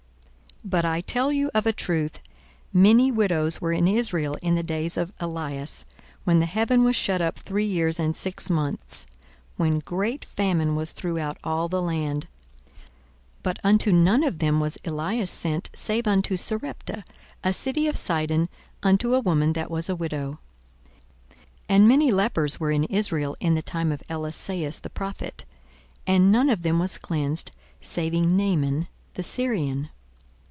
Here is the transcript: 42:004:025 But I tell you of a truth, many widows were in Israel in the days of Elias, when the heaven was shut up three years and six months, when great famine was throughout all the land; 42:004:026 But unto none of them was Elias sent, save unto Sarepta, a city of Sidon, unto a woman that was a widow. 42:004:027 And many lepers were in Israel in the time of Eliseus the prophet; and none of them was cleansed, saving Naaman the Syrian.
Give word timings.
42:004:025 0.61 0.69
But 0.69 0.85
I 0.85 1.01
tell 1.01 1.31
you 1.31 1.49
of 1.55 1.65
a 1.65 1.73
truth, 1.73 2.19
many 2.71 3.11
widows 3.11 3.59
were 3.59 3.73
in 3.73 3.87
Israel 3.87 4.35
in 4.43 4.53
the 4.53 4.61
days 4.61 4.95
of 4.95 5.11
Elias, 5.19 5.85
when 6.23 6.37
the 6.37 6.45
heaven 6.45 6.83
was 6.83 6.95
shut 6.95 7.19
up 7.19 7.39
three 7.39 7.65
years 7.65 7.99
and 7.99 8.15
six 8.15 8.47
months, 8.47 9.07
when 9.57 9.79
great 9.79 10.23
famine 10.23 10.75
was 10.75 10.91
throughout 10.91 11.39
all 11.43 11.67
the 11.67 11.81
land; 11.81 12.27
42:004:026 12.77 12.77
But 13.41 13.57
unto 13.63 13.91
none 13.91 14.21
of 14.23 14.37
them 14.37 14.59
was 14.59 14.77
Elias 14.85 15.31
sent, 15.31 15.71
save 15.73 16.05
unto 16.05 16.37
Sarepta, 16.37 17.05
a 17.43 17.53
city 17.53 17.87
of 17.87 17.97
Sidon, 17.97 18.47
unto 18.83 19.15
a 19.15 19.19
woman 19.19 19.53
that 19.53 19.71
was 19.71 19.89
a 19.89 19.95
widow. 19.95 20.37
42:004:027 21.67 21.67
And 21.69 21.87
many 21.87 22.11
lepers 22.11 22.59
were 22.59 22.69
in 22.71 22.83
Israel 22.83 23.35
in 23.39 23.55
the 23.55 23.63
time 23.63 23.91
of 23.91 24.03
Eliseus 24.07 24.77
the 24.77 24.91
prophet; 24.91 25.43
and 26.05 26.31
none 26.31 26.49
of 26.51 26.61
them 26.61 26.77
was 26.77 26.99
cleansed, 26.99 27.49
saving 27.81 28.37
Naaman 28.37 28.87
the 29.15 29.23
Syrian. 29.23 29.89